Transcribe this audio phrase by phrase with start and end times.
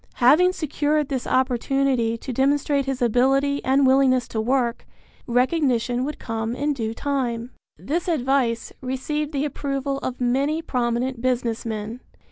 [0.15, 4.87] Having secured this opportunity to demonstrate his ability and willingness to work,
[5.27, 7.51] recognition would come in due time.
[7.77, 11.99] This advice received the approval of many prominent business men.